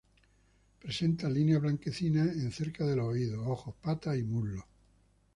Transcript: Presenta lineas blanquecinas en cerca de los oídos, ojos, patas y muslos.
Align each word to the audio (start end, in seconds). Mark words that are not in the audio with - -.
Presenta 0.79 1.29
lineas 1.29 1.61
blanquecinas 1.61 2.29
en 2.31 2.51
cerca 2.51 2.87
de 2.87 2.95
los 2.95 3.09
oídos, 3.09 3.45
ojos, 3.45 3.75
patas 3.83 4.17
y 4.17 4.23
muslos. 4.23 4.63